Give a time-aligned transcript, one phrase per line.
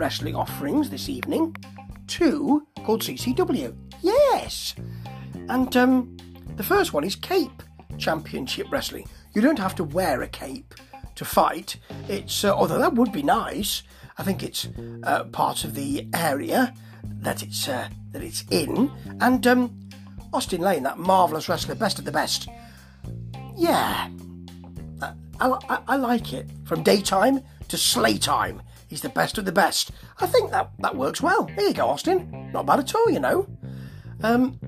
[0.00, 1.54] wrestling offerings this evening.
[2.06, 3.76] Two called CCW.
[4.00, 4.74] Yes.
[5.50, 6.16] And um,
[6.56, 7.62] the first one is Cape
[7.98, 9.06] Championship Wrestling.
[9.34, 10.74] You don't have to wear a cape
[11.16, 11.76] to fight.
[12.08, 13.82] It's uh, although that would be nice.
[14.16, 14.66] I think it's
[15.02, 16.72] uh, part of the area
[17.20, 18.90] that it's uh, that it's in.
[19.20, 19.78] And um,
[20.32, 22.48] Austin Lane, that marvelous wrestler, best of the best.
[23.54, 24.08] Yeah,
[25.38, 26.48] I, I, I like it.
[26.64, 29.92] From daytime to sleigh time, he's the best of the best.
[30.18, 31.48] I think that that works well.
[31.56, 32.50] There you go, Austin.
[32.52, 33.46] Not bad at all, you know.
[34.22, 34.58] Um,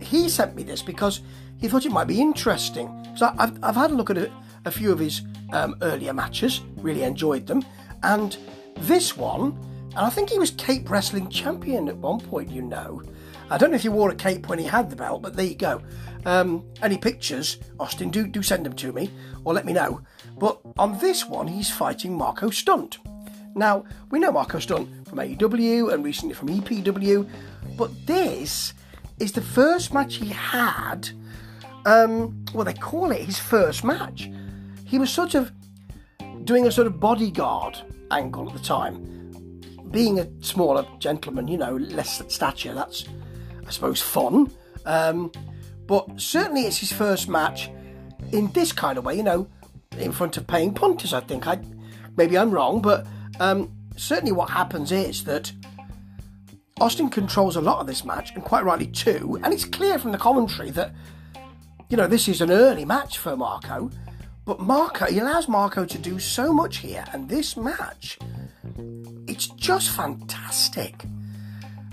[0.00, 1.20] he sent me this because
[1.58, 2.90] he thought it might be interesting.
[3.14, 4.32] So I've, I've had a look at a,
[4.64, 7.64] a few of his um, earlier matches, really enjoyed them,
[8.02, 8.36] and
[8.78, 9.56] this one,
[9.90, 13.02] and I think he was Cape Wrestling Champion at one point, you know.
[13.48, 15.46] I don't know if he wore a cape when he had the belt, but there
[15.46, 15.80] you go.
[16.24, 19.10] Um, any pictures, Austin, do, do send them to me
[19.44, 20.00] or let me know.
[20.36, 22.98] But on this one, he's fighting Marco Stunt.
[23.56, 27.26] Now, we know Marco Stunt from AEW and recently from EPW,
[27.76, 28.74] but this
[29.18, 31.08] is the first match he had.
[31.86, 34.30] Um, well, they call it his first match.
[34.84, 35.52] He was sort of
[36.44, 37.78] doing a sort of bodyguard
[38.10, 39.62] angle at the time.
[39.90, 43.06] Being a smaller gentleman, you know, less stature, that's,
[43.66, 44.52] I suppose, fun.
[44.84, 45.32] Um,
[45.86, 47.70] but certainly it's his first match
[48.32, 49.48] in this kind of way, you know,
[49.96, 51.46] in front of paying punters, I think.
[51.46, 51.58] I
[52.16, 53.06] Maybe I'm wrong, but
[53.40, 55.52] um, certainly what happens is that
[56.80, 59.38] Austin controls a lot of this match, and quite rightly too.
[59.42, 60.92] And it's clear from the commentary that,
[61.88, 63.90] you know, this is an early match for Marco.
[64.44, 68.18] But Marco, he allows Marco to do so much here, and this match,
[69.26, 71.04] it's just fantastic.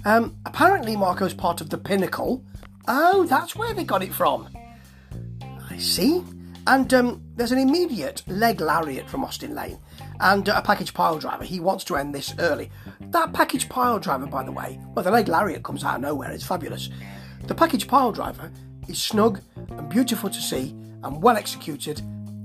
[0.06, 2.44] Um, apparently, Marco's part of the Pinnacle.
[2.88, 4.50] Oh, that's where they got it from.
[5.70, 6.24] I see.
[6.66, 9.80] And um, there's an immediate leg lariat from Austin Lane
[10.22, 11.44] and uh, a package pile driver.
[11.44, 12.72] He wants to end this early.
[13.02, 16.32] That package pile driver, by the way, well, the leg lariat comes out of nowhere.
[16.32, 16.90] It's fabulous.
[17.48, 18.50] The package pile driver
[18.88, 22.00] is snug and beautiful to see and well executed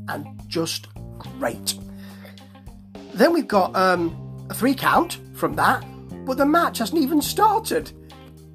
[0.09, 1.75] and just great.
[3.15, 5.85] Then we've got um, a three count from that,
[6.25, 7.93] but the match hasn't even started.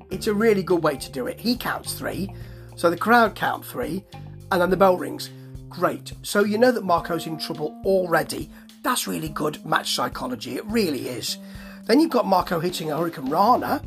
[0.09, 1.39] It's a really good way to do it.
[1.39, 2.33] He counts three,
[2.75, 4.03] so the crowd count three,
[4.51, 5.29] and then the bell rings.
[5.73, 6.13] Great.
[6.21, 8.47] So you know that Marco's in trouble already.
[8.83, 10.55] That's really good match psychology.
[10.55, 11.39] It really is.
[11.85, 13.83] Then you've got Marco hitting a Hurricanrana.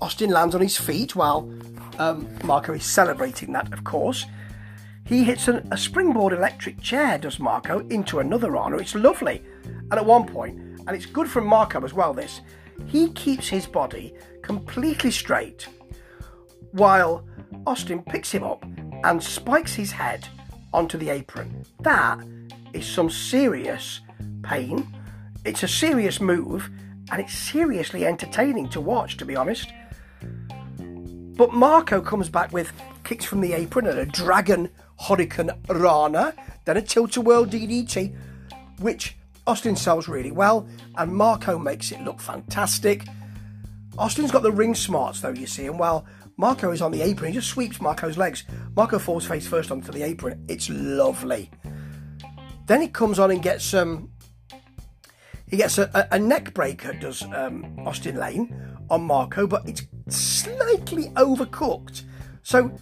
[0.00, 1.52] Austin lands on his feet while
[1.98, 4.24] um, Marco is celebrating that, of course.
[5.04, 8.78] He hits an, a springboard electric chair, does Marco, into another Rana.
[8.78, 9.42] It's lovely.
[9.64, 12.40] And at one point, and it's good from Marco as well, this,
[12.86, 15.68] he keeps his body completely straight
[16.72, 17.22] while
[17.66, 18.64] Austin picks him up
[19.04, 20.26] and spikes his head
[20.76, 21.64] onto the apron.
[21.80, 22.20] That
[22.74, 24.02] is some serious
[24.42, 24.86] pain.
[25.44, 26.70] It's a serious move
[27.10, 29.72] and it's seriously entertaining to watch, to be honest.
[30.78, 32.72] But Marco comes back with
[33.04, 34.68] kicks from the apron and a dragon
[35.00, 36.34] Hurricane Rana,
[36.66, 38.14] then a tilt a whirl DDT,
[38.78, 39.16] which
[39.46, 43.06] Austin sells really well, and Marco makes it look fantastic.
[43.98, 47.32] Austin's got the ring smarts though, you see, and while Marco is on the apron,
[47.32, 48.44] he just sweeps Marco's legs.
[48.74, 50.44] Marco falls face first onto the apron.
[50.48, 51.50] It's lovely.
[52.66, 54.10] Then he comes on and gets um
[55.48, 58.52] he gets a, a, neck breaker, does um, Austin Lane
[58.90, 62.02] on Marco, but it's slightly overcooked.
[62.42, 62.76] So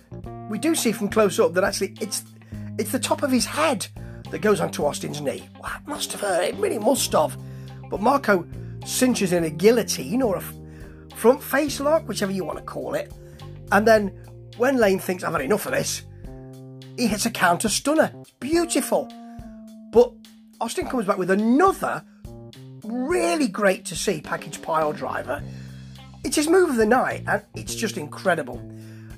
[0.49, 2.25] we do see from close up that actually it's
[2.79, 3.87] it's the top of his head
[4.31, 5.49] that goes onto Austin's knee.
[5.63, 6.45] Well, must have hurt.
[6.45, 7.37] It really must have.
[7.91, 8.47] But Marco
[8.87, 10.43] cinches in a guillotine or a
[11.15, 13.13] front face lock, whichever you want to call it.
[13.73, 14.09] And then
[14.57, 16.03] when Lane thinks I've had enough of this,
[16.97, 18.13] he hits a counter stunner.
[18.21, 19.11] It's beautiful.
[19.91, 20.13] But
[20.61, 22.05] Austin comes back with another
[22.85, 25.43] really great to see package pile driver.
[26.25, 28.57] It's his move of the night, and it's just incredible.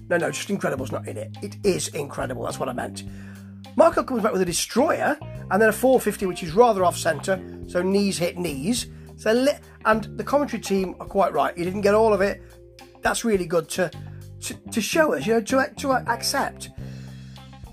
[0.08, 1.36] No, no, just incredible's not in it.
[1.42, 2.44] It is incredible.
[2.44, 3.04] That's what I meant.
[3.76, 5.18] Marco comes back with a destroyer
[5.50, 7.42] and then a 450, which is rather off centre.
[7.66, 8.86] So knees hit knees.
[9.16, 9.46] So
[9.84, 11.56] and the commentary team are quite right.
[11.56, 12.42] You didn't get all of it.
[13.02, 13.90] That's really good to
[14.42, 16.70] to, to show us, you know, to to accept.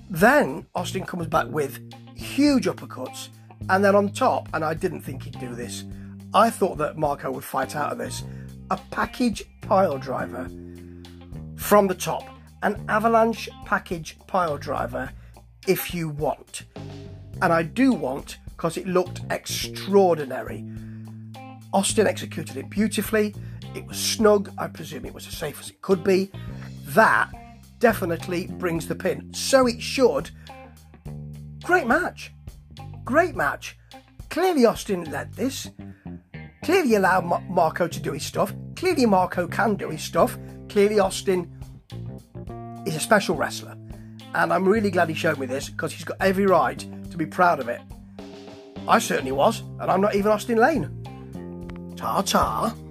[0.10, 1.80] Then Austin comes back with
[2.16, 3.30] huge uppercuts,
[3.70, 5.84] and then on top, and I didn't think he'd do this.
[6.34, 8.24] I thought that Marco would fight out of this.
[8.72, 10.50] A package pile driver
[11.56, 12.24] from the top,
[12.64, 15.12] an avalanche package pile driver
[15.68, 16.64] if you want.
[17.42, 20.66] And I do want because it looked extraordinary.
[21.74, 23.34] Austin executed it beautifully.
[23.76, 24.52] It was snug.
[24.58, 26.32] I presume it was as safe as it could be.
[26.90, 27.32] That
[27.80, 29.34] definitely brings the pin.
[29.34, 30.30] So it should.
[31.64, 32.32] Great match.
[33.04, 33.78] Great match.
[34.30, 35.70] Clearly, Austin led this.
[36.64, 38.54] Clearly allowed Ma- Marco to do his stuff.
[38.76, 40.38] Clearly Marco can do his stuff.
[40.70, 41.52] Clearly Austin
[42.86, 43.76] is a special wrestler.
[44.36, 46.80] And I'm really glad he showed me this because he's got every right
[47.12, 47.82] to be proud of it.
[48.88, 51.03] I certainly was, and I'm not even Austin Lane.
[52.04, 52.83] 查查。